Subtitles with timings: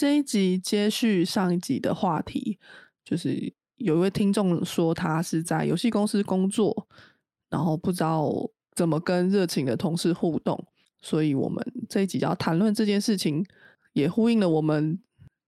[0.00, 2.58] 这一集接续上一集的话题，
[3.04, 6.88] 就是有一位听众说他是在游戏公司工作，
[7.50, 8.32] 然后不知道
[8.74, 10.58] 怎么跟热情的同事互动，
[11.02, 13.44] 所以我们这一集要谈论这件事情，
[13.92, 14.98] 也呼应了我们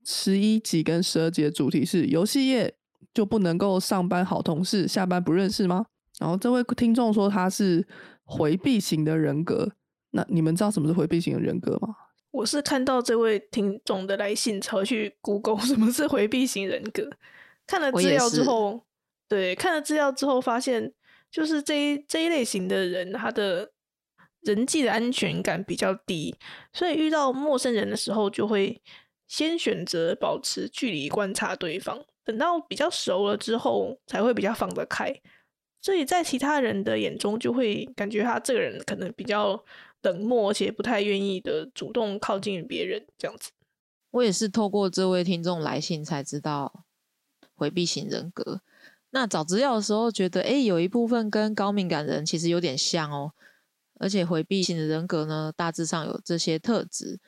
[0.05, 2.75] 十一集跟十二集的主题是游戏业
[3.15, 5.87] 就不能够上班好同事，下班不认识吗？
[6.19, 7.83] 然后这位听众说他是
[8.25, 9.73] 回避型的人格，
[10.11, 11.97] 那你们知道什么是回避型的人格吗？
[12.33, 17.09] 我是看到这位听众的来信，才去 Google 什么是回避型人格。
[17.67, 18.85] 看了资料之后，
[19.29, 20.93] 对，看了资料之后发现，
[21.31, 23.71] 就是这一这一类型的人，他的
[24.41, 26.35] 人际的安全感比较低，
[26.73, 28.81] 所以遇到陌生人的时候，就会
[29.29, 35.15] 先选择保持距离观察对方，等到比较熟了之后，才会比较放得开。
[35.83, 39.63] 所以在其他人的眼中，就会感觉他这个人可能比较。
[40.03, 43.51] 冷漠，且不太愿意的主动靠近别人，这样子。
[44.11, 46.85] 我也是透过这位听众来信才知道
[47.55, 48.61] 回避型人格。
[49.11, 53.33] 那找资料的时候觉得，哎，有一部分跟高敏感人其实有点像哦。
[53.99, 57.21] 而且回避型的人格呢，大致上有这些特质：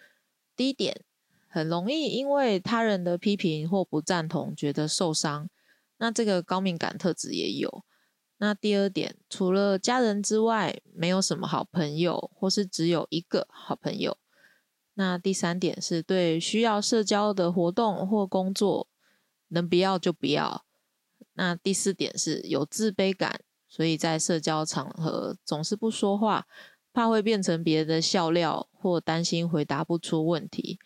[0.56, 1.02] 第一点，
[1.46, 5.48] 很容易因为他人的批评或不赞同觉得受伤。
[5.98, 7.84] 那这个高敏感特质也有。
[8.38, 14.18] 那第二点，除了家人之外，没有什么好朋友，或是只有一个好朋友。
[14.94, 18.88] 那第三点是对需要社交的活动或工作，
[19.48, 20.64] 能不要就不要。
[21.34, 26.46] 那第四点是有自卑感，所以在社交场合总是不说话，
[26.92, 30.78] 怕会变成别人的笑料，或担心回答不出问题。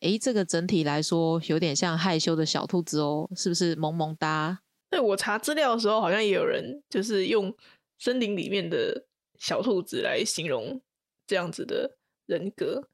[0.00, 4.60] 诶，这个整体来说有点像害羞的小兔子哦，是不是萌萌哒？
[4.92, 7.56] 对我查资料的时候，好像也有人就是用
[7.98, 9.06] 森林里面的
[9.38, 10.82] 小兔子来形容
[11.26, 12.86] 这样子的人格。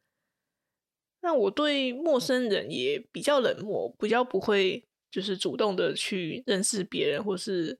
[1.22, 7.76] 那我对陌生人也比较冷漠，比较不会就是主动的去认识别人，或是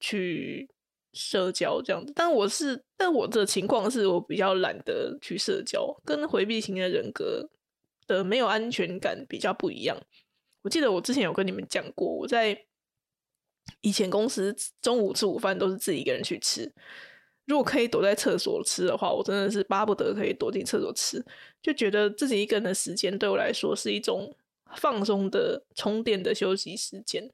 [0.00, 0.66] 去
[1.12, 2.14] 社交这样子。
[2.16, 7.50] 但我是，但我的情况是我比较懒得去社交，跟回避型的人格
[8.06, 10.00] 的没有安全感比较不一样。
[10.62, 12.64] 我记得我之前有跟你们讲过，我在。
[13.80, 16.72] 以前公司中午吃午饭都是自己一个人去吃，
[17.46, 21.24] 如果可以躲在厕所吃的话，我真的是巴不得可以躲进厕所吃，
[21.62, 24.34] 就觉得自己一个人的时间对我来说是一种
[24.76, 27.30] 放松的、充电的休息时间。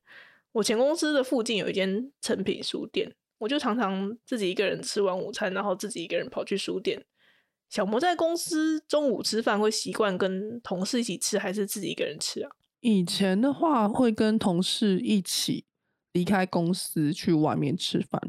[0.53, 7.03] 我前公司的附近有一间成品书店，我就常常自己一个人吃完午餐，然后自己一个人跑去书店。
[7.71, 12.51] 小魔在公司中午吃饭会习惯跟同事一起吃，还是自己一个人吃啊？
[12.81, 15.65] 以前的话会跟同事一起。
[16.13, 18.21] 离开公司去外面吃饭，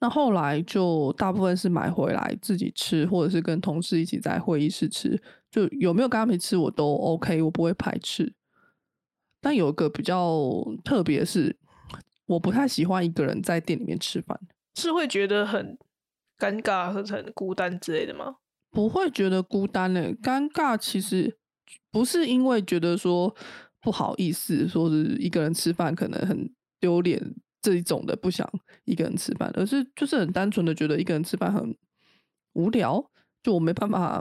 [0.00, 5.22] 那后来就大部分是买回来自己吃，或者是跟同事一起在会议室吃。
[5.50, 8.34] 就有没有跟他们吃，我都 OK，我不会排斥。
[9.40, 11.56] 但有一个比较特别是，
[12.26, 14.40] 我不太喜欢一个人在店里面吃饭，
[14.74, 15.78] 是会觉得很
[16.38, 18.36] 尴尬或者很孤单之类的吗？
[18.70, 21.36] 不会觉得孤单呢，尴尬其实
[21.90, 23.36] 不是因为觉得说
[23.82, 26.50] 不好意思，说是一个人吃饭可能很。
[26.82, 28.50] 丢脸这一种的不想
[28.86, 31.78] 一个人吃饭，而是就是很单纯的觉得一个人吃饭很
[32.54, 33.08] 无聊，
[33.40, 34.20] 就我没办法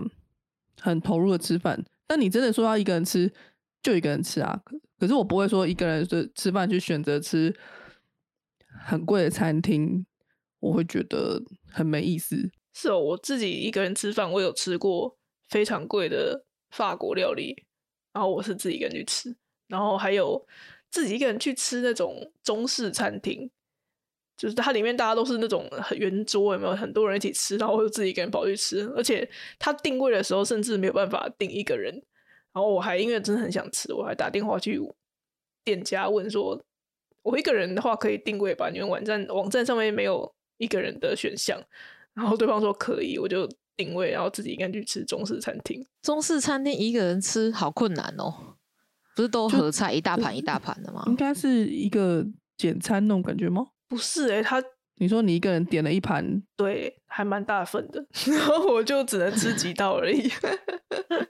[0.79, 1.83] 很投入的吃饭。
[2.05, 3.33] 但你真的说要一个人吃，
[3.81, 4.61] 就一个人吃啊。
[4.99, 7.51] 可是我不会说一个人是吃饭去选择吃
[8.85, 10.05] 很贵的餐厅，
[10.59, 12.51] 我会觉得很没意思。
[12.73, 15.17] 是哦，我自己一个人吃饭，我有吃过
[15.49, 17.65] 非常贵的法国料理，
[18.13, 19.35] 然后我是自己一个人去吃，
[19.67, 20.47] 然后还有。
[20.91, 23.49] 自己一个人去吃那种中式餐厅，
[24.37, 28.87] 就是它里面大家都是那种圆桌，有没有很多人一起吃，然后我就自己一个人跑去吃。
[28.95, 29.27] 而且
[29.57, 31.93] 他定位的时候，甚至没有办法定一个人。
[32.53, 34.77] 然后我还因为真的很想吃，我还打电话去
[35.63, 36.61] 店家问说
[37.23, 38.69] ：“我一个人的话可以定位吧？
[38.69, 41.57] 你们网站网站上面没有一个人的选项。”
[42.13, 43.47] 然后对方说可以，我就
[43.77, 45.85] 定位，然后自己一个人去吃中式餐厅。
[46.01, 48.57] 中式餐厅一个人吃好困难哦。
[49.15, 51.03] 不是都合菜一大盘一大盘的吗？
[51.07, 52.25] 应该是一个
[52.57, 53.65] 简餐那种感觉吗？
[53.87, 54.63] 不是哎，他
[54.95, 60.29] 你说你一个人点了一盘，对，还蛮大份的， 然后我就只能吃几道而已。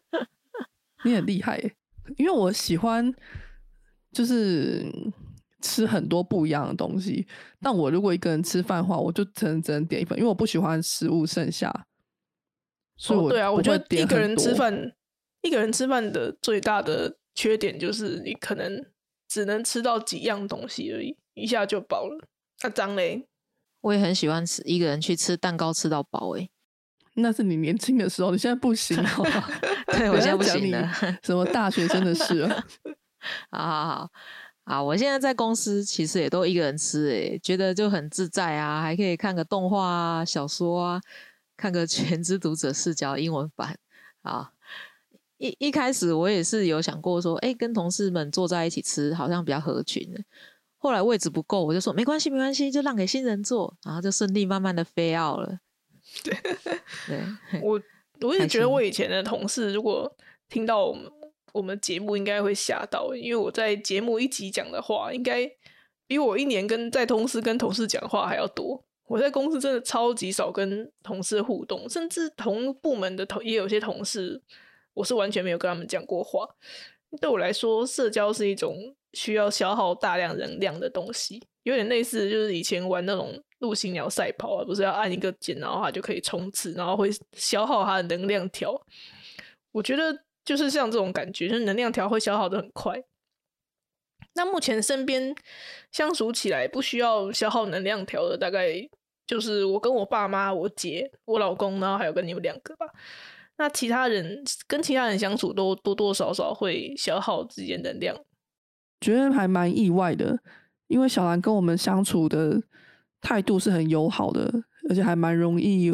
[1.04, 1.60] 你很厉害，
[2.18, 3.12] 因为我喜欢
[4.12, 4.86] 就是
[5.62, 7.25] 吃很多不一样的东西。
[7.62, 11.74] 但我如果一个人吃饭的话，我就只能只能点一份，因为我不喜欢食物剩下。
[12.98, 14.92] 所以我、哦、对啊，我不觉得一个人吃，饭，
[15.42, 18.86] 一个人吃饭的最大的缺点就是你可能
[19.28, 22.28] 只能吃到几样东西而已，一下就饱了。
[22.63, 23.28] 那张雷，
[23.81, 26.50] 我也很喜欢吃一个人去吃蛋糕吃到饱诶、
[27.16, 28.95] 那是你年轻的时候，你现在不行？
[29.98, 30.92] 对我不现在不行了。
[31.24, 32.66] 什么大学生的事啊？
[33.50, 34.12] 好好好，
[34.66, 41.01] 好，我现在在公司其实也都一个人吃、诶，觉得就很自在啊，还可以看个动画啊、小说啊，
[41.57, 43.77] 看个全知读者视角英文版
[44.22, 44.51] 啊。
[45.42, 50.24] 一一开始我也是有想过说，哎、跟同事们坐在一起吃，好像比较合群的。
[50.78, 55.60] 后来位置不够，我就说没关系，没关系，就让给新人坐，然后就顺利慢慢的飞 out 了。
[56.24, 56.38] 对
[57.08, 57.22] 对，
[57.64, 57.82] 我
[58.22, 60.16] 我也觉得我以前的同事如果
[60.48, 61.12] 听到我们
[61.54, 65.50] 我们节目，应该会吓到，因为我在节目一集讲的话，应该
[66.06, 68.84] 比我一年跟在公司跟同事讲话还要多。
[69.08, 74.42] 我在公司真的超级少跟同事互动，甚至同部门的同也有些同事，
[74.94, 76.48] 我是完全没有跟他们讲过话。
[77.20, 88.82] 对我来说，社交是一种需要消耗大量能量的东西，有点类似就是以前玩那种陆行鸟赛跑啊，不是要按一个键，然后它就可以冲刺，然后会消耗它的能量条。
[89.74, 93.04] 我觉得就是像这种感觉，就是能量条会消耗的很快。
[94.34, 95.36] 那目前身边
[95.92, 98.70] 相处起来不需要消耗能量条的，大概
[99.28, 102.86] 就是我跟我爸妈、我姐、我老公，然后还有跟你们两个吧。
[103.57, 108.15] 那其他人跟其他人相处都多多少少会消耗自己的能量。
[109.00, 110.39] 觉得还蛮意外的，
[110.88, 112.62] 因为小兰跟我们相处的
[113.19, 115.92] 态度是很友好的，而且还蛮容易，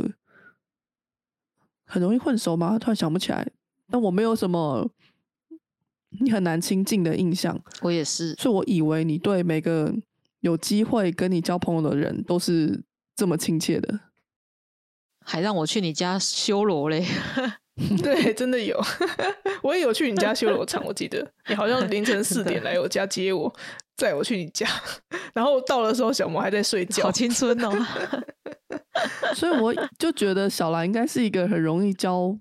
[1.85, 2.77] 很容易混熟吗？
[2.79, 3.49] 突然想不起来，
[3.89, 4.89] 但我没有什么
[6.21, 8.33] 你很难亲近的印象，我也是。
[8.35, 9.93] 所以我以为你对每个
[10.41, 12.83] 有机会跟你交朋友的人都是
[13.15, 13.99] 这么亲切的。
[15.29, 17.05] 还让我去你家修罗嘞，
[18.01, 18.81] 对，真的有，
[19.61, 23.53] 我也有去你家修罗场，我记得你好像凌晨四点来我家接我，
[23.97, 24.65] 载我去你家，
[25.35, 27.11] 然后到的时候小魔还在睡觉好。
[27.11, 27.71] 青春哦。
[29.35, 32.35] 所以我就觉得小兰应该是一个很容易交。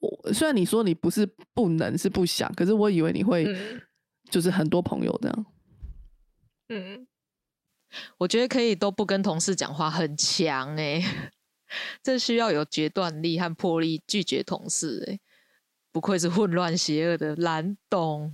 [0.00, 3.80] 我虽然你说你不是不能，是不想，可是我以为你会嗯
[4.30, 5.46] 就是很多朋友这样。
[6.68, 7.06] 嗯，
[8.18, 11.02] 我觉得可以都不跟同事讲话，很强哎、
[12.02, 15.18] 这需要有决断力和魄力拒绝同事哎、
[15.92, 18.32] 不愧是混乱邪恶的蓝董。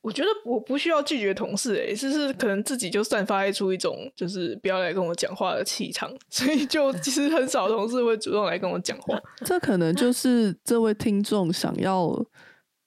[0.00, 9.20] 我觉得我不需要拒绝同事、欸，就是可能自己就散发出一种就是不要来跟我讲话的气场，所以就其实很少同事会主动来跟我讲话。
[9.44, 12.24] 这可能就是这位听众想要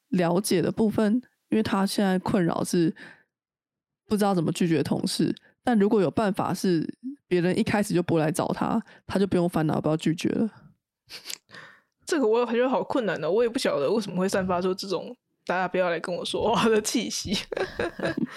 [0.10, 2.96] 了解的部分，因为他现在困扰是
[4.08, 5.36] 不知道怎么拒绝同事。
[5.64, 6.92] 但如果有办法是
[7.32, 10.50] 别人一开始就不来找他，他就不用烦恼不要拒绝了。
[12.06, 17.34] 这个我觉得好困难哦，我也不晓得为什么会散发出这种大家不要来跟我说话的气息。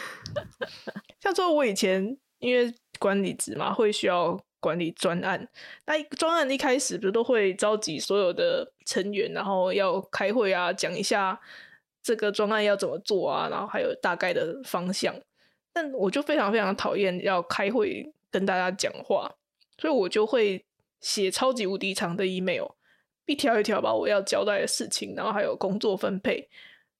[1.18, 5.48] 像说，我以前因为管理职嘛，会需要管理专案。
[5.86, 11.40] 那专案一开始不是都会召集所有的成员，然后要开会啊，讲一下
[12.00, 15.12] 这个专案要怎么做啊，然后还有大概的方向。
[15.72, 19.32] 但我就非常非常讨厌要开会跟大家讲话，
[19.78, 20.64] 所以我就会
[21.00, 22.66] 写超级无敌长的 email，
[23.26, 26.48] 一条一条把我要交代的事情，然后还有工作分配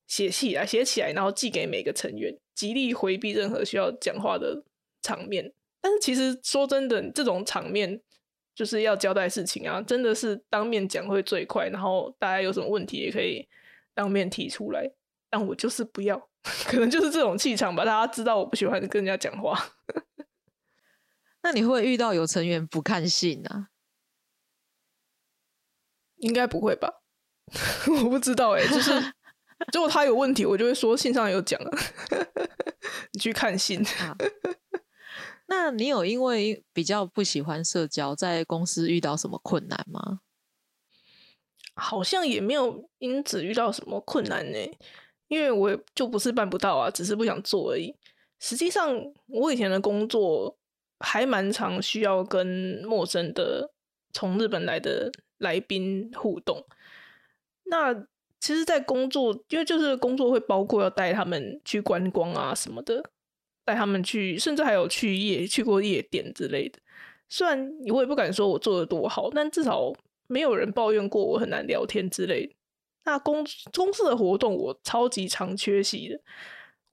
[0.07, 4.63] 写起来，写起来，然后寄给每个成员，极力回避任何需要讲话的
[5.03, 5.53] 场面。
[5.81, 8.01] 但是其实说真的，这种场面
[8.55, 13.49] 就是要交代事情啊，真的是当面讲会最快，然后大家有什么问题也可以
[13.93, 14.89] 当面提出来。
[15.29, 16.17] 但我就是不要，
[16.71, 17.85] 可能就是这种气场吧。
[17.85, 19.59] 大家知道我不喜欢跟人家讲话，
[21.45, 23.69] 那你会遇到有成员不看信啊？
[26.17, 27.03] 应该不会吧？
[28.03, 28.91] 我不知道哎、就是
[29.75, 31.71] 如果他有问题，我就会说信上有讲了，
[33.13, 33.85] 你去看信。
[33.85, 34.17] 啊，
[35.47, 40.21] 那你有因为比较不喜欢社交，在公司遇到什么困难吗？
[41.75, 44.59] 好像也没有因此遇到什么困难呢，
[45.29, 47.95] 因为我也就不是办不到啊，只是不想做而已。
[48.41, 48.97] 实际上，
[49.27, 50.57] 我以前的工作
[51.01, 53.71] 还蛮常需要跟陌生的
[54.13, 56.65] 从日本来的来宾互动。
[57.65, 57.95] 那
[58.41, 63.03] 其实，在工作，因为就是工作会包括要带他们去观光啊什么的，
[63.65, 66.79] 带他们去，甚至还有去夜去过夜店之类的。
[67.31, 69.91] 虽然我也不敢说我做的多好，但至少
[70.27, 72.55] 没有人抱怨过我很难聊天之类。
[73.05, 76.21] 那公公司的活动我超级常缺席的，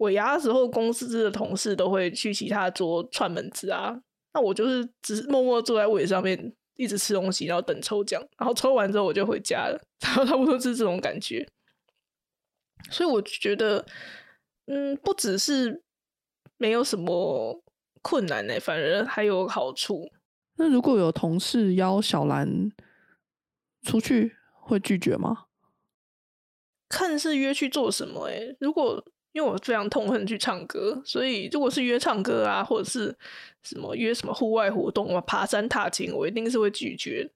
[0.01, 3.99] 尾牙的时候，公司的同事都会去其他桌串门子啊，
[4.33, 11.47] 那我就是只是默默坐在位上面，一直吃东西，然后等抽奖，然后抽完之后我就回家了， 然后差不多是这种感觉。
[12.89, 13.85] 所以我觉得，
[14.65, 15.83] 嗯，不只是
[16.57, 17.63] 没有什么
[18.01, 20.09] 困难呢，反而还有好处。
[20.55, 22.71] 那如果有同事邀小兰
[23.83, 25.45] 出去，会拒绝吗？
[26.89, 33.15] 看是约去做什么哎，如果因为我非常痛恨去唱歌，所以如果是约唱歌啊，或者是
[33.63, 37.29] 什么约什么户外活动啊，爬山踏青，我一定是会拒绝。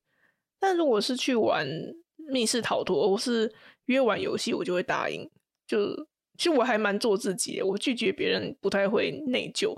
[0.59, 1.67] 但如果是去玩
[2.15, 3.53] 密室逃脱，或是
[3.85, 5.29] 约玩游戏，我就会答应。
[5.67, 5.95] 就
[6.37, 9.75] 其实我还蛮做自己，我拒绝别人不太会内疚，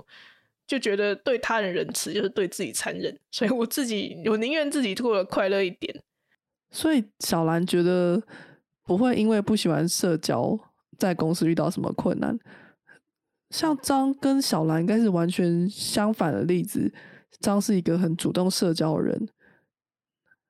[0.66, 6.02] 就觉得对他人仁慈就是对自己残忍，所以我自己我宁愿自己过得快乐一点。
[6.70, 8.22] 所以小兰觉得。
[8.84, 10.58] 不会因为不喜欢社交，
[10.98, 12.38] 在公司遇到什么困难。
[13.48, 16.92] 像张跟小兰应该是完全相反的例子。
[17.40, 19.28] 张是一个很主动社交的人，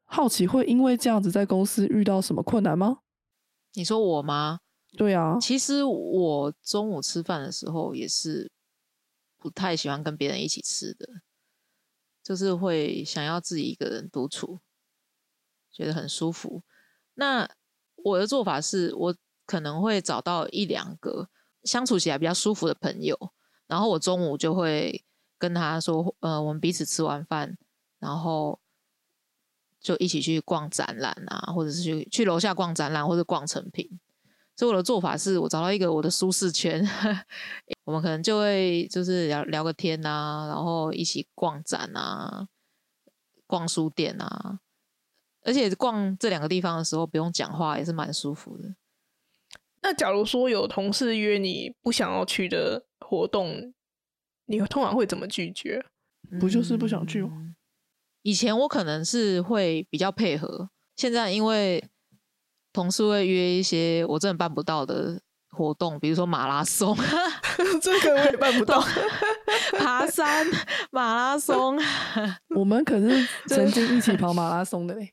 [0.04, 3.00] 好奇会因为这样子在公司遇到什么困难吗？
[3.74, 4.60] 你说我吗？
[4.96, 8.50] 对啊，其实我中午吃饭的时候也是
[9.36, 11.06] 不太喜欢跟别人一起吃的，
[12.22, 14.60] 就是会想要自己一个人独处，
[15.70, 16.62] 觉得很舒服。
[17.14, 17.46] 那
[17.96, 19.16] 我的做法是我
[19.48, 21.30] 可能会找到一两个
[21.64, 23.16] 相处起来比较舒服的朋友，
[23.66, 25.02] 然后我中午就会
[25.38, 27.56] 跟他说，呃，我们彼此吃完饭，
[27.98, 28.60] 然后
[29.80, 33.98] 就一起去逛展览啊，或者是去去楼下逛展览或者逛成品。
[34.54, 36.86] 所以我的做法是我找到一个我的舒适圈，
[37.84, 42.48] 我们可能就会就是聊聊个天啊，然后一起逛展啊，
[43.46, 44.60] 逛书店啊。
[45.42, 48.74] 而且逛这两个地方的时候不用讲话也是蛮舒服的。
[49.82, 53.72] 那假如说有同事约你不想要去的活动，
[54.46, 55.84] 你通常会怎么拒绝？
[56.40, 57.54] 不就是不想去吗？
[58.22, 61.82] 以前我可能是会比较配合，现在因为
[62.72, 65.20] 同事会约一些我真的办不到的
[65.50, 66.94] 活动，比如说马拉松，
[67.80, 68.82] 这个我也办不到。
[69.78, 70.46] 爬山、
[70.90, 71.78] 马拉松，
[72.54, 75.12] 我们可是曾经一起跑马拉松的嘞。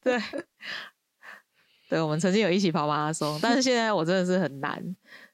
[0.00, 0.18] 对，
[1.88, 4.82] 对，我们曾经有一起跑马拉松，但是现在我真的是很难，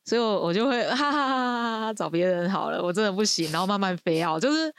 [0.04, 4.38] 所以我我就会哈哈哈哈哈找别人好了，我真的不行，然后慢慢飞啊。
[4.38, 4.72] 就是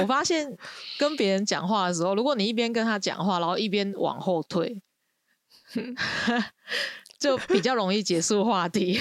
[0.00, 0.56] 我发现
[0.98, 4.82] 跟别人讲话的时候，如果你一边跟他讲话，然后一边往后退。
[7.18, 9.00] 就比较容易结束话题，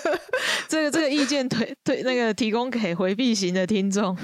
[0.68, 4.14] 这个这个意见推推那个提供给回避型的听众，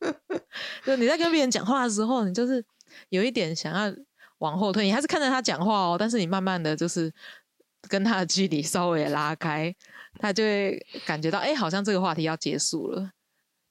[0.84, 2.64] 就你在跟别人讲话的时候，你就是
[3.10, 3.94] 有一点想要
[4.40, 7.10] 往后退，你还是看着他讲话哦，但是你慢慢的就是
[7.88, 9.74] 跟他的距离稍微拉开，
[10.18, 13.12] 他就会感觉到哎，好像这个话题要结束了，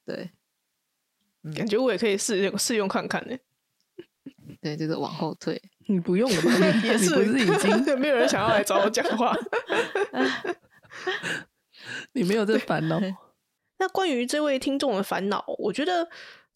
[0.05, 0.31] 对，
[1.55, 3.37] 感觉我也可以试用试用看看呢，
[4.61, 5.61] 对，就是往后退。
[5.87, 6.51] 你不用了吗？
[6.83, 7.45] 也 是，不是已
[7.83, 9.35] 经没有人想要来找我讲话？
[12.13, 12.99] 你没有这烦恼。
[13.79, 16.07] 那关于这位听众的烦恼，我觉得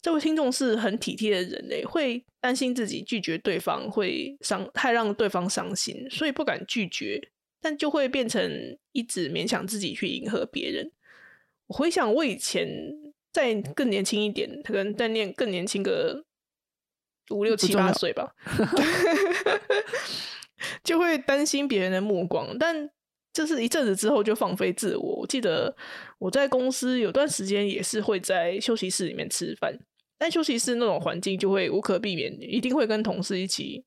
[0.04, 10.92] 这位听众是很体贴的人嘞，会担心自己拒绝对方会伤，太让对方伤心，所以不敢拒绝，但就会变成一直勉强自己去迎合别人。
[11.68, 12.68] 我回想我以前
[13.32, 16.26] 再更年轻一点，可能在念更年轻个。
[17.30, 18.34] 五六七八岁吧，
[20.84, 22.90] 就会担心别人的目光，但
[23.32, 25.20] 就是一阵子之后就放飞自我。
[25.20, 25.74] 我记得
[26.18, 29.74] 我在公司有段时间也是会在休息室里面吃饭，
[30.18, 33.84] 但休息室那种环境就会无可避免，一定会跟同事一起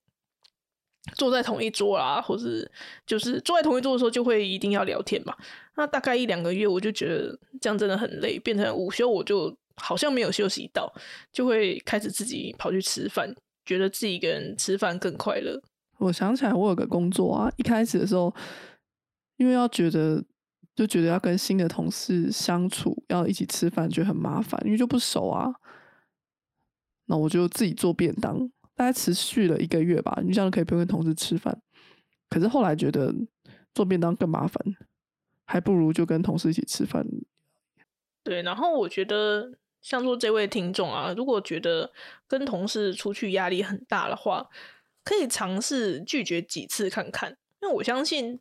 [1.15, 2.69] 坐在同一桌啦，或是
[3.05, 5.35] 就是坐在同一桌的时候就会一定要聊天嘛。
[5.75, 9.57] 那大概一两个月，我就觉得这样真的很累，变成午休我就。
[9.79, 10.91] 好像没有休息到，
[11.31, 13.31] 就会开始自己跑去吃饭，
[13.63, 15.61] 觉得自己一个人吃饭更快乐。
[15.99, 18.33] 我想起来，我有个工作啊，一开始的时候，
[19.35, 20.25] 因为要觉得
[20.75, 25.53] 就觉得要跟新的同事相处，要一起吃饭，觉得很麻烦，因为就不熟啊。
[27.07, 28.39] 那我就自己做便当，
[28.75, 31.61] 大概持续了一个月吧，你这样可以不用跟同事吃饭。
[32.29, 33.13] 可是后来觉得
[33.73, 34.63] 做便当更麻烦，
[35.45, 37.05] 还不如就跟同事一起吃饭。
[38.23, 39.57] 对，然后我觉得。
[39.79, 41.89] 像说这位听众啊，如果觉得
[42.27, 44.45] 跟同事出去压力很大的话，
[45.03, 47.37] 可以尝试拒绝几次看看。
[47.61, 48.37] 因为我相信，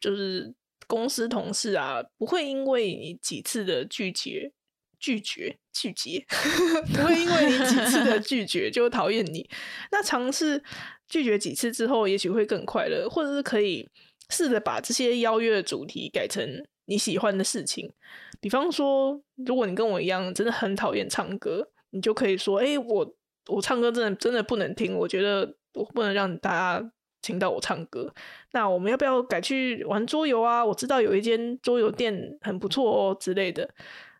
[0.00, 0.52] 就是
[0.88, 4.50] 公司同事啊，不会因为你几次的拒绝、
[4.98, 6.24] 拒绝、拒绝，
[6.94, 9.48] 不会因为你几次的拒绝就讨厌你。
[9.90, 10.62] 那尝试
[11.08, 13.88] 拒绝几次之后，也许会更快乐，或者是可以
[14.30, 17.92] 试着把这些邀约的主题改成你喜欢的事情。
[18.40, 23.16] 比方说，如果你跟我一样真的很讨厌唱歌，你就可以说：“哎，我
[23.48, 28.12] 我唱歌真的真的不能听，我觉得我不能让大家听到我唱歌。
[28.52, 30.64] 那我们要不要改去玩桌游啊？
[30.64, 33.68] 我知道有一间桌游店很不错哦之类的，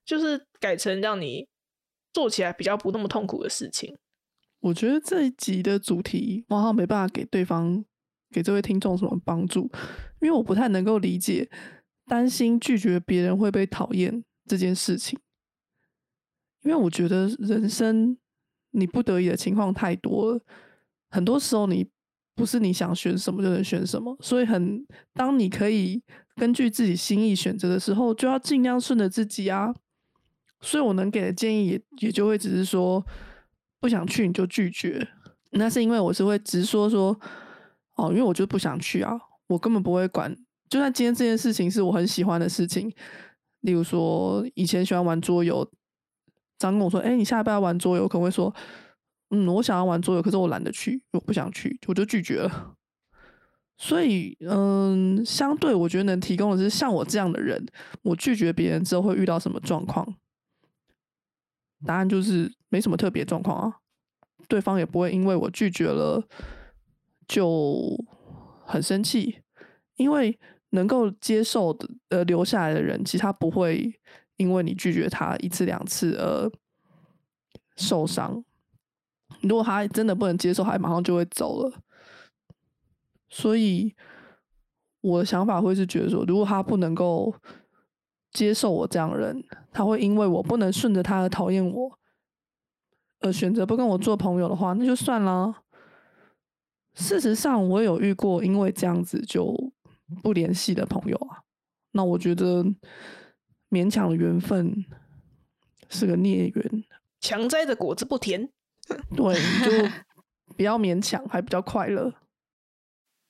[0.06, 1.46] 就是改成让你
[2.14, 3.94] 做起来比较不那么痛苦的事情。”
[4.60, 7.84] 我觉得这一集的主题，我好像没办法给对方、
[8.30, 9.70] 给这位听众什么帮助，
[10.20, 11.48] 因为我不太能够理解
[12.06, 15.18] 担心拒绝别人会被讨厌这件事情。
[16.62, 18.16] 因为我觉得人生
[18.70, 20.40] 你不得已的情况太多了，
[21.10, 21.86] 很多时候你
[22.34, 26.02] 不是你想选什么就能选什么，所以很当你可以
[26.34, 29.72] 根据自己心意选择的时候，就要尽量顺着自己啊。
[30.60, 33.04] 所以我能给的建议也也就会只是说。
[33.78, 35.06] 不想去你就拒绝，
[35.50, 37.16] 那是因为我是会直说说，
[37.96, 39.16] 哦，因为我就不想去啊，
[39.48, 40.34] 我根本不会管。
[40.68, 42.90] 就算今天这件事情是我很喜欢的事情，
[43.60, 45.70] 例如说以前喜欢玩桌游，
[46.58, 48.52] 张跟我说，哎，你下一拜要玩桌游，可能会说，
[49.30, 52.74] 嗯，我想要玩桌游，可是我懒得去，我不想去，我就拒绝了。
[53.76, 57.64] 所以，嗯，相对我觉得能提供的是像我这样的人，
[58.02, 60.16] 我拒绝别人之后会遇到什么状况？
[61.84, 63.76] 答案就是没什么特别状况啊，
[64.48, 66.26] 对方也不会因为我拒绝了
[67.28, 67.96] 就
[68.64, 69.42] 很生气，
[69.96, 70.38] 因为
[70.70, 73.92] 能够接受的呃留下来的人，其实他不会
[74.36, 76.50] 因为你拒绝他一次两次而
[77.76, 78.42] 受伤。
[79.42, 81.82] 如果他真的不能接受，他马上就会走了。
[83.28, 83.94] 所以
[85.00, 87.34] 我的想法会是觉得说，如果他不能够。
[88.36, 91.98] 接受我这样的人，他会因为我不能顺着他而讨厌我，
[93.20, 95.62] 而选择不跟我做朋友的话，那就算了。
[96.94, 99.54] 事实上，我有遇过因为这样子就
[100.22, 101.40] 不联系的朋友啊。
[101.92, 102.62] 那我觉得
[103.70, 104.84] 勉强的缘分
[105.88, 106.84] 是个孽缘，
[107.20, 108.50] 强摘的果子不甜。
[109.16, 109.90] 对，就
[110.56, 112.12] 比较勉强，还比较快乐。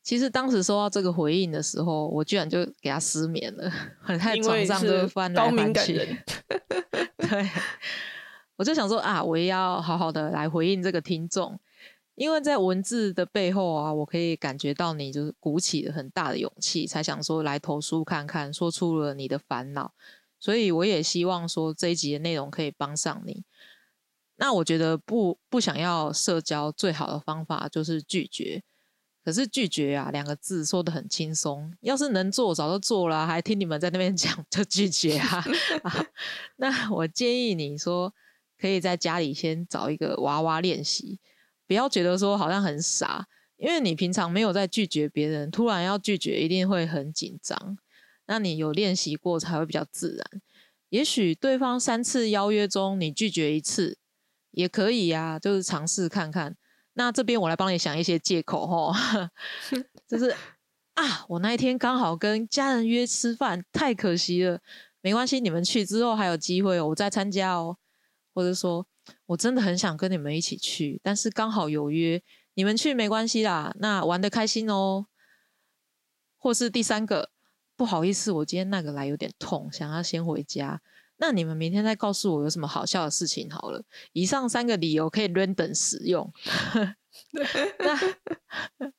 [0.06, 3.68] 其实当时收到这个回应的时候，我居然就给他失眠了，
[4.00, 5.96] 很 在床上就翻来翻去。
[7.18, 7.50] 对，
[8.54, 11.58] 我就想说啊，我也要好好的来回应这个听众，
[12.14, 19.92] 因为在文字的背后啊，我可以感觉到你就是鼓起了很大的勇气，才想说来投书看看，说出了你的烦恼。
[20.38, 23.42] 所以我也希望说这一集的内容可以帮上你。
[24.36, 28.62] 那我觉得不不想要社交，最好的方法就是拒绝。
[29.26, 31.74] 可是拒绝啊，两个字说的很轻松。
[31.80, 35.44] 要是能做，早就做了，还听你们在那边 讲就拒绝啊？
[36.58, 38.14] 那我建议你说，
[38.56, 41.18] 可以在家里先找一个娃娃练习，
[41.66, 47.76] 不要觉得说好像很傻，因为你平常没有在拒绝别人，突然要拒绝一定会很紧张。
[48.26, 50.40] 那你有练习过才会比较自然。
[50.90, 53.98] 也许对方三次邀约中你拒绝一次
[54.52, 56.56] 也可以呀，就是尝试看看。
[56.98, 59.30] 那这边我来帮你想一些借口哈，
[60.08, 60.34] 就是
[60.94, 64.60] 啊，我那一天刚好跟家人约吃饭，太可惜了。
[65.02, 67.76] 没关系，你们去之后还有机会，我再参加哦。
[68.34, 68.86] 或者说
[69.26, 72.22] 我真的很想跟你们一起去，但是刚好有约，
[72.54, 75.06] 你们去没关系啦，那玩的开心哦。
[76.38, 77.30] 或是第三个，
[77.76, 80.80] 不好意思，我今天那个来有点痛，想要先回家。
[81.18, 83.82] 那你们明天再告诉我有什么好笑的事情好了。
[84.12, 86.32] 以上三个理由可以 random 使用。
[87.78, 88.92] 那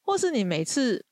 [0.00, 1.04] 或是你每次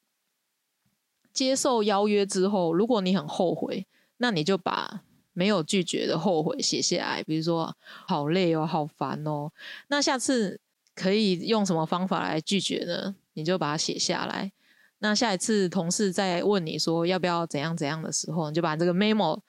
[1.32, 7.22] 接受邀约之后，如果你很后悔，那你就把没有拒绝的后悔写下来。
[7.22, 9.50] 比如说，好累哦，好烦哦。
[9.88, 10.60] 那下次
[10.94, 13.16] 可以用什么方法来拒绝呢？
[13.34, 14.52] 你就把它写下来。
[15.00, 19.40] 那下一次同事再问你说要不要怎样怎样的时候，你就把这个 memo。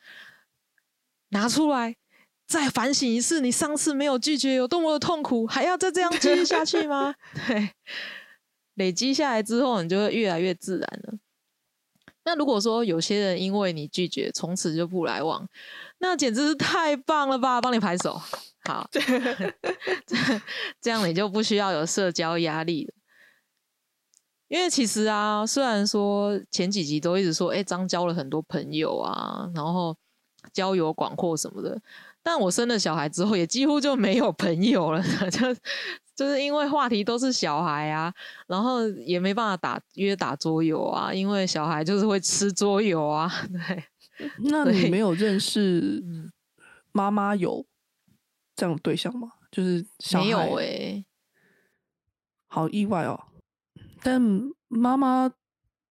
[1.29, 1.95] 拿出来，
[2.47, 7.13] 再反省一次，你上次没有拒绝有多么的痛苦，还要再这样继续下去吗？
[7.47, 7.71] 对，
[8.75, 11.17] 累积下来之后，你就会越来越自然了。
[12.23, 15.47] 那如果说有些人因为你拒绝，从此就不来往，
[15.99, 17.59] 那简直是太棒了吧！
[17.59, 18.21] 帮你拍手，
[18.63, 18.89] 好，
[20.81, 22.93] 这样你就不需要有社交压力了。
[24.47, 29.97] 因为其实啊，虽然说前几集都一直说，哎，张交了很多朋友啊，然后。
[30.55, 31.77] 交友广阔什么的，
[32.23, 35.53] 但我生了小孩之后，也几乎就没有朋友了， 就
[36.15, 38.11] 就是因为话题都是小孩啊，
[38.47, 43.29] 然后也没办法打约打桌游啊，因为小孩就是会吃桌游啊。
[43.51, 43.83] 对，
[44.49, 46.01] 那你没有认识
[46.93, 47.65] 妈妈有
[48.55, 49.33] 这样的对象吗？
[49.51, 51.03] 就是没有哎，
[52.47, 53.19] 好意外哦。
[54.01, 54.21] 但
[54.69, 55.29] 妈妈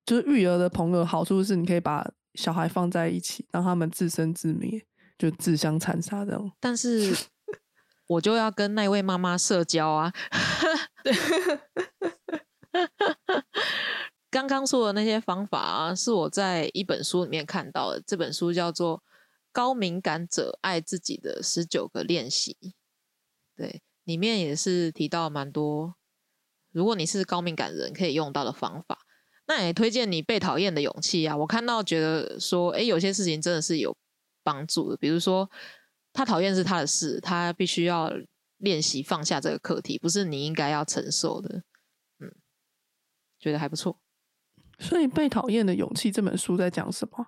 [0.07, 4.85] 就是育儿的朋友，好处是你可以把小孩放在一起，让他们自生自灭，
[5.17, 6.53] 就自相残杀这样。
[6.61, 7.17] 但是
[8.07, 10.13] 我就要跟那位妈妈社交啊。
[14.31, 18.03] 刚刚说的那些方法啊，是我在一本书里面看到的。
[18.05, 18.99] 这本书叫做
[19.53, 22.57] 《高敏感者爱自己的十九个练习》，
[23.57, 25.95] 对，里面也是提到蛮多，
[26.73, 28.99] 如果你是高敏感人可以用到的方法。
[29.47, 31.37] 那也推荐你被讨厌的勇气啊！
[31.37, 33.95] 我看到觉得说，哎，有些事情真的是有
[34.43, 34.97] 帮助的。
[34.97, 35.51] 比如说，
[36.13, 38.11] 他讨厌是他的事，他必须要
[38.59, 41.63] 练习放下这个课题，不是你应该要承受的。
[42.21, 42.35] 嗯，
[43.39, 44.01] 觉得还不错。
[44.79, 47.27] 所以，《被讨厌的勇气》这本书在讲什么？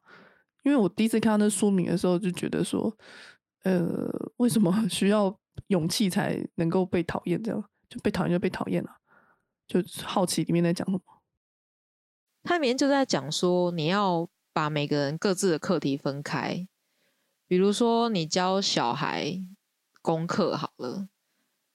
[0.64, 2.96] 因为我第一次看到那书名的时候，就觉得说，
[3.64, 7.40] 呃，为什么需要勇气才能够被讨厌？
[7.42, 8.90] 这样就被讨厌就被讨厌了，
[9.68, 11.00] 就好奇里面在讲什么。
[12.46, 16.68] 它里面就在讲说，你要把每个人各自的课题分开。
[17.48, 19.42] 比如说，你教小孩
[20.00, 21.08] 功课好了，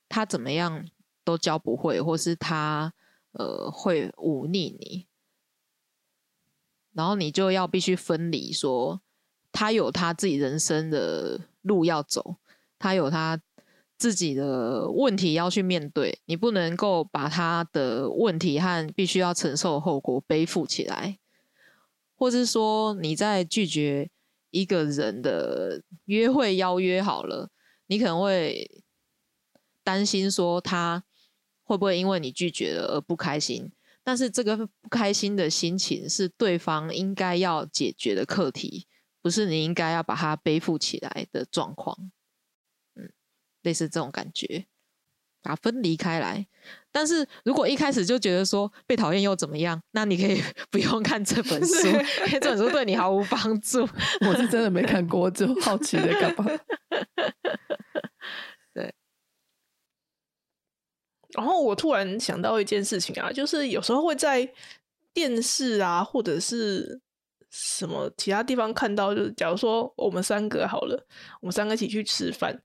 [0.07, 0.87] 他怎么样
[1.25, 2.93] 都教不会，或是他
[3.33, 5.07] 呃会忤逆你，
[6.93, 9.01] 然后你就要必须分离，说
[9.51, 12.37] 他有他自己人生的路要走，
[12.79, 13.41] 他有他。
[14.01, 21.19] 自己的问题要去面对，你不能够把他的问题和必须要承受后果背负起来，
[22.15, 24.09] 或是说你在拒绝
[24.49, 27.51] 一个人的约会邀约好了，
[27.85, 28.81] 你可能会
[29.83, 31.03] 担心说他
[31.63, 33.71] 会不会因为你拒绝了而不开心，
[34.03, 38.87] 但是这个不开心的心情是对方应该要解决的课题，
[39.21, 42.11] 不是你应该要把它背负起来的状况。
[43.61, 44.65] 类似这种感觉，
[45.41, 46.47] 把它分离开来。
[46.91, 51.87] 但是如果一开始就觉得说被讨厌又怎么样，那你可以 不用看这本书，
[52.27, 53.81] 因为这本书对你毫无帮助。
[54.27, 56.45] 我是真的没看过，就好奇的干嘛。
[58.73, 58.93] 对。
[61.33, 64.53] 然后我突然想到一件事情啊，就是有时候会在
[65.13, 66.99] 电视啊，或者是
[67.49, 71.07] 什么其他地方看到，就是假如说我们三个好了，
[71.39, 72.61] 我们三个一起去吃饭。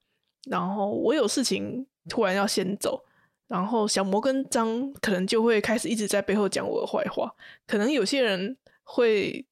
[0.48, 3.04] 然后我有事情突然要先走，
[3.48, 7.34] 然后小魔跟张可能就会开始一直在背后讲我的坏话。
[7.66, 9.44] 可能有些人会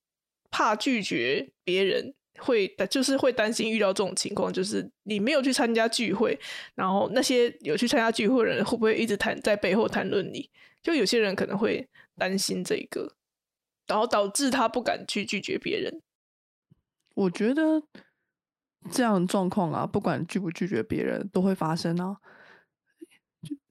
[0.50, 6.38] 怕拒绝别人，会就是会担心遇到这种情况，就是你没有去参加聚会，
[6.76, 10.48] 然后那些有去参加聚会的人会不会一直谈在背后谈论你？
[10.80, 13.14] 就有些人可能会担心这个，
[13.88, 16.00] 然后导致他不敢去拒绝别人。
[17.16, 17.82] 我觉得。
[18.90, 22.16] 这样状况啊，不管拒不拒绝别人，都会发生啊。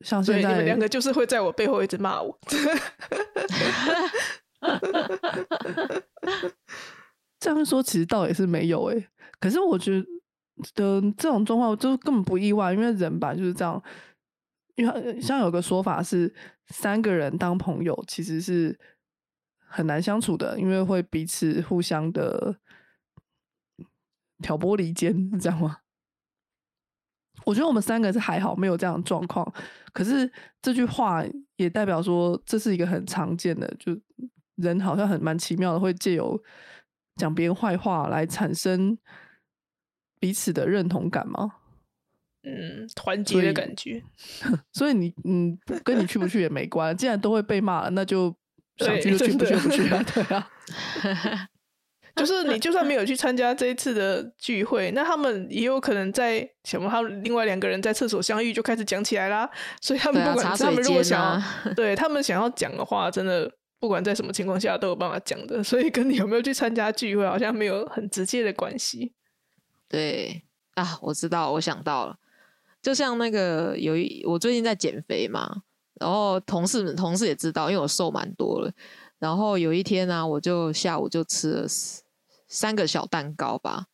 [0.01, 2.39] 像现在你们两个就是会在我背后一直骂我。
[7.39, 9.07] 这样说其实倒也是没有哎，
[9.39, 9.99] 可是我觉
[10.75, 13.81] 得这种状况就根本不意外，因为人吧就是这样。
[14.75, 16.33] 因为像有个说法是，
[16.67, 18.79] 三个人当朋友其实是
[19.67, 22.55] 很难相处的，因为会彼此互相的。
[24.43, 25.77] 挑拨离间，你知道吗？
[27.45, 29.51] 我觉得我们三个是还好，没有这样的状况。
[29.91, 31.23] 可是这句话
[31.55, 33.99] 也代表说，这是一个很常见的，就
[34.55, 36.41] 人好像很蛮奇妙的，会借由
[37.15, 38.97] 讲别人坏话来产生
[40.19, 41.55] 彼此的认同感吗？
[42.43, 44.03] 嗯，团结的感觉。
[44.71, 48.33] 所以你嗯，跟你去不去也没关，既然都会被骂了，那就
[48.77, 50.49] 想去就去，不去不去啊， 对啊。
[52.15, 56.87] 就是你就算没有去参加这一次的聚会，那他们也有可能在什么？
[56.87, 59.49] 他们另外两个人在厕所相遇就开始讲起来啦。
[59.81, 61.19] 所以他们不管他们如果想
[61.65, 65.63] 要，对他们想要讲的话，真的不管在什么情况下都有办法讲的。
[65.63, 69.13] 所以跟你有没有去参加聚会好像没有很直接的关系。
[69.89, 70.43] 对
[70.75, 72.15] 啊，我知道，我想到了，
[72.79, 75.63] 就像那个有一我最近在减肥嘛，
[75.99, 78.71] 然后同事同事也知道，因为我瘦蛮多了。
[79.19, 81.65] 然后有一天呢，我就下午就吃了。
[82.53, 83.87] 三个小蛋糕吧，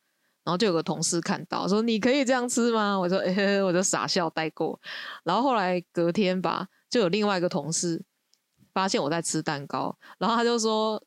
[0.44, 4.78] 然后就有个同事看到说：“你可以这样吃吗？”我说：“哎， 我就傻笑带过。”
[5.24, 8.04] 然后后来隔天吧，就有另外一个同事
[8.74, 11.02] 发现我在吃蛋糕，然后他就说：“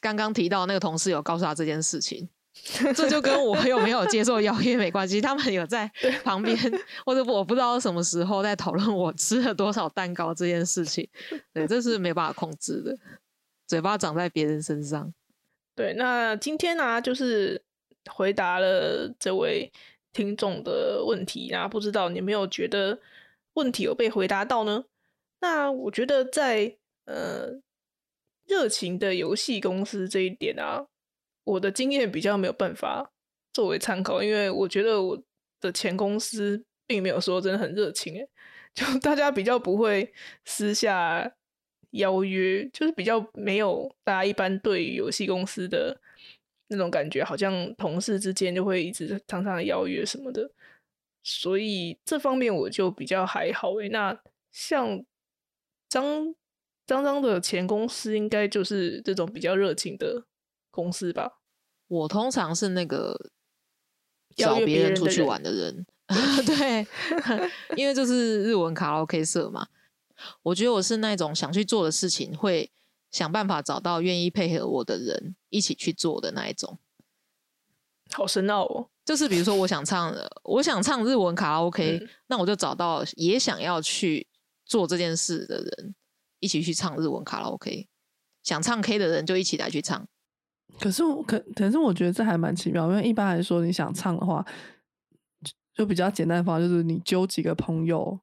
[0.00, 2.28] 刚刚提到那个同事有告诉他这件事情，
[2.94, 5.20] 这就跟我有没有接受邀约没关系。
[5.20, 5.90] 他们有在
[6.22, 6.56] 旁边，
[7.04, 11.08] 或者我不知道什么时候在讨论我吃了多少蛋糕这件事情。
[11.52, 12.96] 对，这是没办法控制的，
[13.66, 15.12] 嘴巴长在别人身上。”
[15.76, 17.62] 对，那今天呢，就是
[18.10, 19.70] 回答了这位
[20.12, 22.98] 听众的问题啊，不知道你有没有觉得
[23.52, 24.86] 问题有被回答到呢？
[25.40, 27.60] 那我觉得在呃
[28.46, 30.86] 热情的游戏公司这一点啊，
[31.44, 33.12] 我的经验比较没有办法
[33.52, 35.22] 作为参考，因为我觉得我
[35.60, 38.26] 的前公司并没有说真的很热情，哎，
[38.74, 40.14] 就大家比较不会
[40.46, 41.35] 私下
[41.96, 45.98] 邀约，就是比较没有大家一般对于游戏公司的
[46.68, 50.50] 那种感觉，好像同事之间就会一直常常邀约什么的，
[51.22, 53.88] 所以这方面我就比较还好诶。
[53.88, 54.18] 那
[54.50, 55.04] 像
[55.88, 56.34] 张
[56.86, 60.24] 张张的前公司，应该就是这种比较热情的
[60.70, 61.40] 公司吧？
[61.88, 63.30] 我通常是那个
[64.34, 65.86] 找别人出去玩的人
[66.46, 66.86] 对，
[67.76, 69.66] 因为就是日文卡拉 OK 社嘛。
[70.42, 72.70] 我觉得我是那种想去做的事情，会
[73.10, 76.78] 想办法找到愿意配合我的人一起去做的那一种。
[78.12, 78.88] 好深奥哦。
[79.04, 84.26] 就是比如说，我想唱，我想唱日文卡拉 OK，、嗯那我就找到也想要去
[84.64, 85.94] 做这件事的人，
[86.40, 87.86] 一起去唱日文卡拉 OK。
[88.42, 90.08] 想唱 K 的人就一起来去唱。
[90.80, 94.44] 可是我可可是我觉得这还蛮奇妙，因为一般来说，你想唱的话，
[95.44, 98.18] 就就比较简单的方法就是你揪几个朋友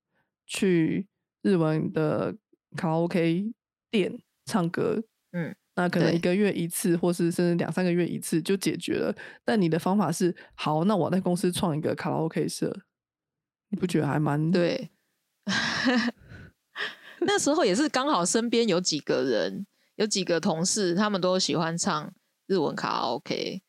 [0.45, 1.07] 去
[1.43, 2.35] 日文的
[2.75, 3.53] 卡拉 OK
[3.91, 5.03] 店唱歌，
[5.33, 9.15] 嗯，那可能一个月一次，或是甚至两三个月一次就解决了。
[9.45, 12.75] 但你的方法是，好，那我在公司创一个卡拉 OK 社，
[13.69, 14.49] 你不觉得还蛮？
[14.49, 14.89] 对，
[17.21, 22.11] 那时候也是刚好身边有几个人，有几个同事，他们都喜欢唱
[22.47, 23.61] 日文卡拉 OK，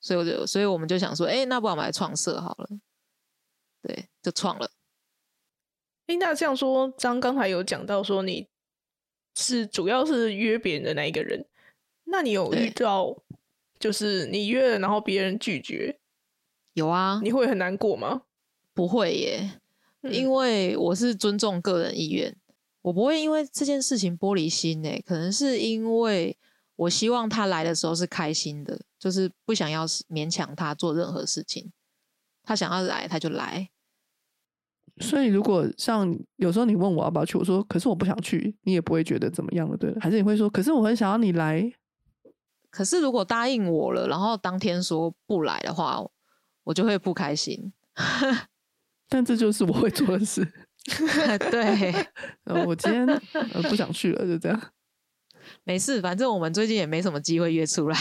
[0.00, 2.68] 所以我就，所以我们就想说，哎、那不然我们来创社好了。
[3.82, 4.70] 对，就创了。
[6.12, 8.46] 诶，那这样说，张刚才有讲到说你
[9.34, 11.46] 是主要是约别人的那一个人，
[12.04, 13.16] 那你有遇到
[13.78, 15.98] 就是你约了，然后别人拒绝，
[16.74, 18.22] 有啊，你会很难过吗？
[18.74, 19.58] 不会耶，
[20.02, 22.36] 嗯因为我是尊重个人意愿，
[22.82, 26.36] 我不会因为这件事情玻璃心诶，可能是因为
[26.76, 31.72] 我希望他来的时候是开心的，就是不想要勉强他做任何事情，
[32.42, 33.70] 他想要来他就来，
[35.02, 39.98] 所以如果像有时候你问我要不要去，我说可是我不想去，你也不会觉得怎么样了，对了？
[40.00, 41.72] 还是你会说，可是我很想要你来，
[42.70, 46.00] 可是如果答应我了，然后当天说不来的话，
[46.64, 47.72] 我就会不开心。
[49.08, 50.46] 但这就是我会做的事。
[51.50, 51.92] 对，
[52.44, 54.60] 呃，我今天呃不想去了，就这样。
[55.64, 57.98] 没事，反正我们最近也没什么机会约出来。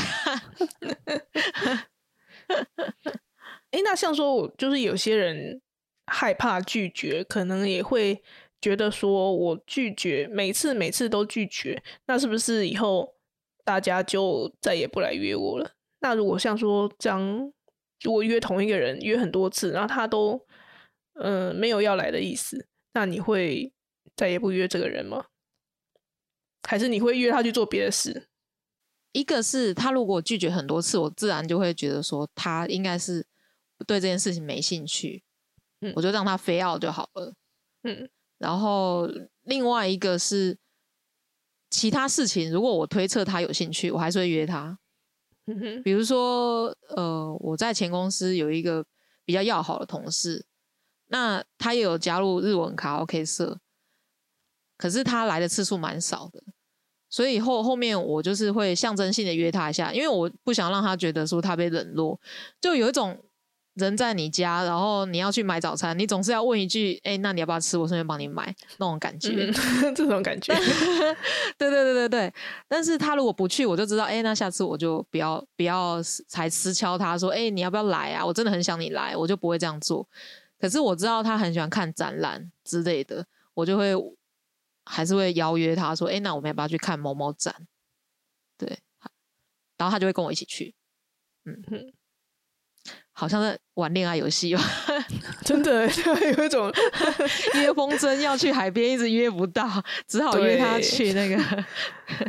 [3.72, 5.62] 诶，那像说，我就是有些人
[6.12, 8.22] 害怕拒绝，可能也会
[8.62, 13.16] 觉得说我拒绝，每次每次都拒绝，那是不是以后
[13.64, 15.72] 大家就再也不来约我了？
[16.02, 17.54] 那如果像说这样，
[18.04, 20.46] 如果约同一个人约很多次，然后他都
[21.14, 23.72] 嗯、没有要来的意思，那你会
[24.16, 25.26] 再也不约这个人吗？
[26.68, 28.28] 还是你会约他去做别的事？
[29.12, 33.26] 一个是他如果拒绝很多次，我自然就会觉得说他应该是
[33.86, 35.22] 对这件事情没兴趣，
[35.82, 35.94] 嗯。
[35.96, 37.34] 我就让他非要就好了。
[37.84, 38.10] 嗯。
[38.38, 39.08] 然后
[39.44, 40.58] 另外一个是
[41.70, 44.80] 其他事情，如果我推测他有兴趣，我还是会约他。
[45.48, 45.84] 嗯哼。
[45.84, 48.86] 比如说，呃，我在前公司有一个
[49.26, 50.46] 比较要好的同事，
[51.08, 53.60] 那他也有加入日文卡拉 OK 社，
[54.78, 56.44] 可是他来的次数蛮少的，
[57.10, 62.20] 所以后后面我就是会象征性的约他一下，因为我不想让他觉得说他被冷落，
[62.60, 63.24] 就有一种
[63.76, 67.78] 人在你家，然后你要去买早餐，你总是要问一句，哎、那你要不要吃？
[67.78, 69.30] 我顺便帮你买那种感觉。
[69.30, 69.54] 嗯，
[69.96, 70.54] 这种感觉，
[71.58, 72.34] 对对对对对，
[72.68, 78.26] 但是他如果不去，我就知道，哎，那下次我就不要不要才私敲他说，哎，你要不要来啊？
[78.26, 80.08] 我真的很想你来，我就不会这样做。
[80.60, 83.94] 可是我知道他很喜欢看展览之类的，我就会
[84.86, 87.56] 还是会邀约他说，哎，那我们要不要去看某某展？
[88.58, 88.80] 对，
[89.78, 90.76] 然后他就会跟我一起去。
[91.46, 91.94] 嗯嗯
[93.14, 94.62] 好像在玩恋爱游戏吧，
[95.44, 96.72] 真的就有一种
[97.56, 99.68] 约风筝要去海边，一直约不到，
[100.08, 101.38] 只好约他去那个。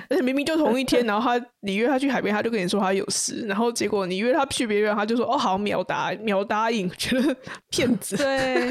[0.08, 7.36] 而且明明就同一天，然后他你约他去海边，他就跟你说他有事，然后结果你约他去别人，他就说哦好秒答秒答应，觉得
[7.68, 8.16] 骗子。
[8.16, 8.70] 对，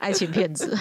[0.00, 0.76] 爱情骗子。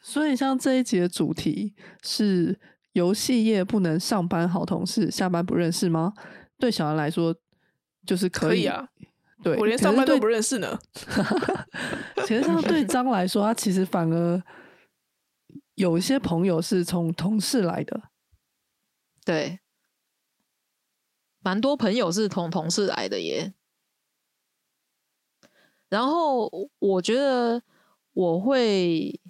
[0.00, 2.58] 所以像这一集的主题是
[2.92, 6.12] 游戏业不能上班好同事，下班不认识吗？
[6.58, 7.34] 对小兰来说
[8.06, 8.88] 就是可以可以啊，
[9.42, 10.78] 对，我连上班都不认识呢。
[12.26, 14.42] 其实像对张来说，他其实反而
[15.74, 18.10] 有一些朋友是从同事来的，
[19.24, 19.60] 对，
[21.40, 23.54] 蛮多朋友是从同事来的耶。
[25.88, 27.62] 然后我觉得
[28.12, 29.20] 我会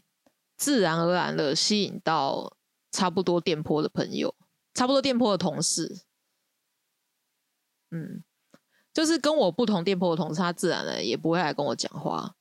[0.56, 2.56] 自然而然的吸引到
[2.92, 4.34] 差不多电波的朋友，
[4.72, 6.04] 差不多电波的同事，
[7.90, 8.22] 嗯，
[8.92, 12.34] 就是跟我不同店铺的同事，他自然的也不会来跟我讲话。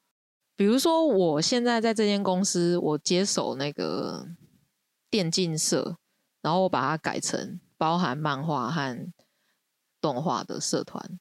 [0.55, 4.27] 比如说，我现在在这间公司，我接手那个
[5.09, 5.95] 电竞社，
[6.41, 9.11] 然后我把它改成包含漫画和
[9.99, 11.19] 动画的社团。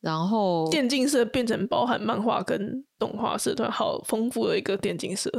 [0.00, 5.30] 然后电竞社变成包含漫画跟动画社团，好丰富的一个电竞社。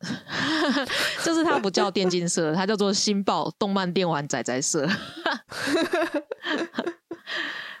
[1.24, 4.86] 就是它不叫电竞社，它叫做新报动漫电玩仔仔社。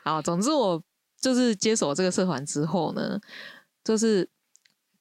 [0.06, 0.80] 好，总之我
[1.20, 3.20] 就是接手这个社团之后呢，
[3.82, 4.30] 就是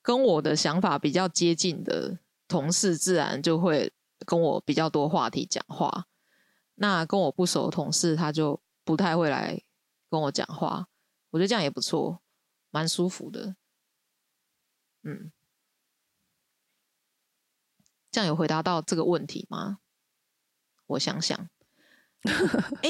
[0.01, 3.93] 跟我的想法比较接近的同事，自然就会
[4.25, 6.07] 跟我比较多话题讲话。
[6.73, 9.61] 那跟我不熟的同事，他就不太会来
[10.09, 10.87] 跟我讲话。
[11.29, 12.23] 我觉得这样也不错，
[12.71, 13.55] 蛮舒服的。
[15.03, 15.31] 嗯，
[18.09, 19.77] 这样有回答到这个问题吗？
[20.87, 21.47] 我想想，
[22.81, 22.89] 哎，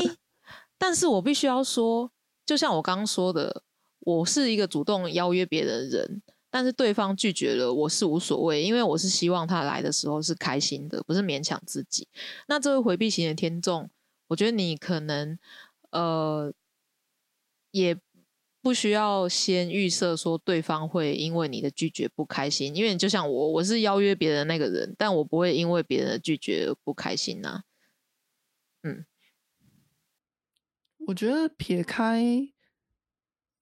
[0.78, 2.12] 但是我必须要说，
[2.46, 3.64] 就像我刚刚说的，
[4.00, 12.08] 我是一个主动邀约别人的人，但是对方拒绝了，我是无所谓，因为我是希望他来的时候是开心的，不是勉强自己。
[12.48, 13.90] 那这位回避型的听众，
[14.28, 15.38] 我觉得你可能
[15.92, 16.54] 呃
[17.72, 17.98] 也。
[18.66, 27.62] 不需要先预设说对方会因为你的拒绝不开心，因为就像我，我是邀约别人那个人，但我不会因为别人的拒绝不开心呐。
[28.82, 29.06] 嗯，
[31.08, 32.24] 我觉得撇开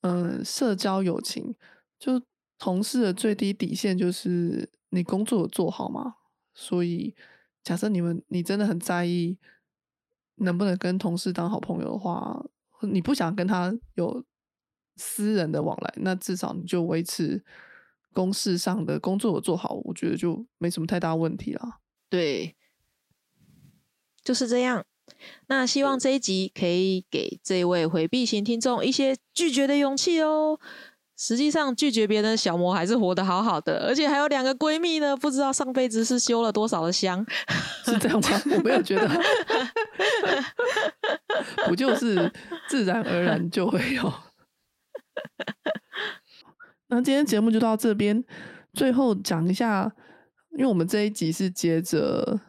[0.02, 1.56] 嗯社交友情，
[2.00, 2.22] 就
[2.58, 6.16] 同事的最低底线就是你工作做好嘛。
[6.54, 7.16] 所以
[7.64, 9.38] 假设你们你真的很在意
[10.36, 12.46] 能不能跟同事当好朋友的话，
[12.82, 14.26] 你不想跟他有。
[14.96, 17.44] 私人的往来，那至少你就维持
[18.14, 21.80] 公事上的工作做好，我觉得就没什么太大问题了。
[22.10, 22.56] 对，
[24.22, 24.86] 就是这样。
[25.48, 30.60] 那希望这一集可以给这位回避型听众一些拒绝的勇气哦。
[31.16, 35.16] 实际上，拒绝别人的小魔还是活得好好的，而且还有两个闺蜜呢。
[35.16, 37.24] 不知道上辈子是修了多少的香，
[37.86, 38.42] 是这样吗？
[38.58, 39.08] 我没有觉得，
[41.68, 42.30] 不就是
[42.68, 44.14] 自然而然就会有。
[46.90, 48.24] 那今天节目就到这边，
[48.74, 49.94] 最后讲一下，
[50.58, 52.40] 因为我们这一集是接着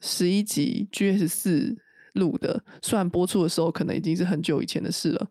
[0.00, 1.76] 十一集 GS 四
[2.14, 5.30] 录的，虽然播出的时候可能已经是很久以前的事了。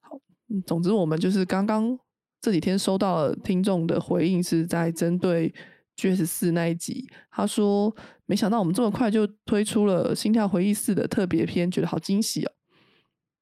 [0.00, 0.18] 好，
[0.66, 1.98] 总之我们就是刚刚
[2.40, 5.54] 这几天收到了听众的回应，是在针对
[5.96, 7.94] GS 四那一集，他说
[8.26, 12.52] 没想到我们这么快就推出了《心跳回忆四》的特别篇，觉得好惊喜哦。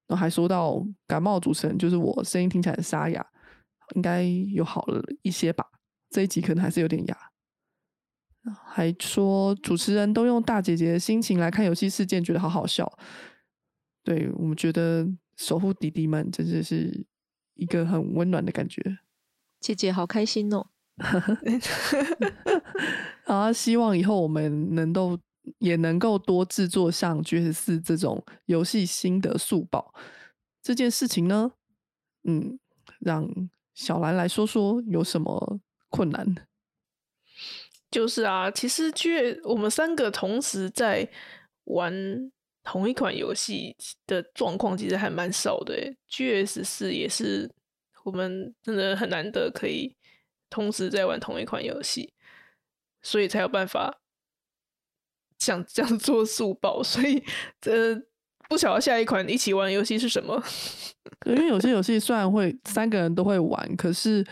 [0.08, 3.26] 然后还说到感冒主持人就是我，声音听起来沙哑，
[3.96, 5.64] 应该有好了一些吧。
[6.10, 7.31] 这一集可能还是有点哑。
[8.64, 12.90] 还说主持人都用大姐姐的心情来看游戏事件，觉得好好笑。
[14.04, 17.06] 对我们觉得守护弟弟们真的是
[17.54, 18.98] 一个很温暖的感觉。
[19.60, 20.66] 姐姐好开心哦。
[23.26, 25.18] 啊，希望以后我们能够。
[25.58, 29.92] 也能够多制作像《绝四》这种游戏新的速报
[30.62, 31.50] 这件事情呢？
[32.22, 32.60] 嗯，
[33.00, 33.28] 让
[33.74, 35.58] 小兰来说说有什么
[35.90, 36.24] 困难？
[37.92, 41.08] 就是啊，其实绝我们三个同时在
[41.66, 41.92] 玩
[42.64, 43.76] 同一款游戏
[44.08, 45.94] 的状况，其实还蛮少的。
[46.08, 47.48] G S 四也是
[48.02, 49.94] 我们真的很难得可以
[50.50, 52.12] 同时在玩同一款游戏，
[53.00, 54.00] 所以才有办法。
[55.38, 57.20] 想这样做速报，所以
[57.60, 58.00] 这
[58.48, 60.40] 不晓得下一款一起玩游戏是什么。
[61.26, 64.24] 因为有些游戏虽然会三个人都会玩，可是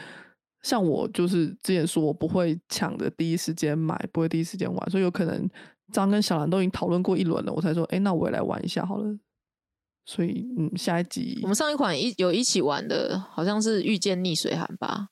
[0.62, 5.49] 像我就是之前说我不会抢着第一时间买，不会第一时间玩，所以有可能
[5.92, 9.18] 张跟小兰都已经讨论过一轮了，我才说，哎，那我也来玩一下好了。
[10.07, 15.09] 所以，嗯，下一集我们上一款一有一起玩的，好像是遇见逆水寒吧？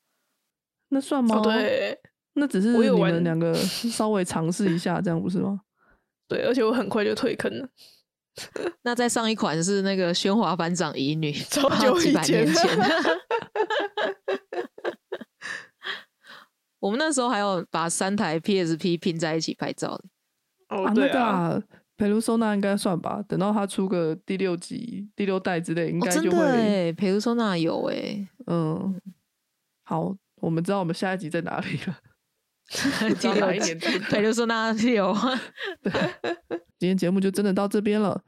[0.88, 1.40] 那算吗？
[1.40, 1.96] 对，
[2.34, 3.54] 那只是你们两个
[3.92, 5.60] 稍微尝试一下，这样不是吗？
[6.26, 7.68] 对，而且我很快就退坑了。
[8.82, 12.78] 那再上一款是那个喧哗班长乙女，超久几百年前。
[16.80, 20.00] 我们那时候还有把三台 PSP 拼在一起拍照
[20.68, 21.60] 哦，对啊，
[21.96, 23.22] 佩鲁索纳应该算吧。
[23.26, 26.92] 等到他出个第六集、第六代之类，应该就会。
[26.92, 29.00] 佩鲁索纳有哎，嗯，
[29.84, 31.98] 好，我们知道我们下一集在哪里了。
[33.18, 35.16] 第六集，佩鲁索纳有。
[36.78, 38.22] 今天节目就真的到这边了。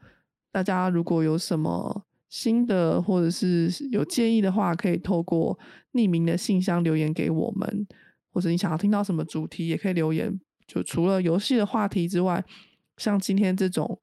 [0.50, 5.56] 大家如果有什么新的或者是有建议的话，可以透过
[5.92, 7.86] 匿名的信箱留言给我们，
[8.32, 10.40] 或者你想要听到什么主题，也可以留言。
[10.66, 12.44] 就除了游戏的话题之外，
[12.96, 14.00] 像今天这种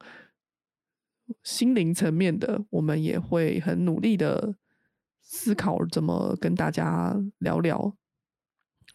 [1.43, 4.55] 心灵层面的，我们也会很努力的
[5.21, 7.95] 思考怎么跟大家聊聊。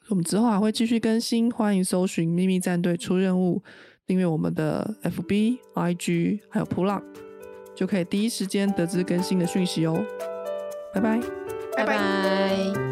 [0.08, 3.62] 我们之后还会继续更新，欢迎搜寻“秘密战队出任务”，
[4.04, 7.02] 订阅我们的 FB、IG 还有 PUL，
[7.74, 10.04] 就可以第一时间得知更新的讯息哦。
[10.92, 11.00] 拜。
[11.74, 12.91] 拜拜拜。